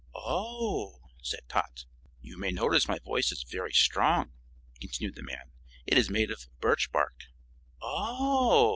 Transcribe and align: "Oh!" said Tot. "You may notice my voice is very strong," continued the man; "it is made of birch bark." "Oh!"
"Oh!" 0.15 0.99
said 1.21 1.47
Tot. 1.47 1.85
"You 2.21 2.35
may 2.39 2.49
notice 2.51 2.87
my 2.87 2.97
voice 2.97 3.31
is 3.31 3.43
very 3.43 3.71
strong," 3.71 4.31
continued 4.79 5.13
the 5.13 5.21
man; 5.21 5.51
"it 5.85 5.95
is 5.95 6.09
made 6.09 6.31
of 6.31 6.47
birch 6.59 6.91
bark." 6.91 7.25
"Oh!" 7.83 8.69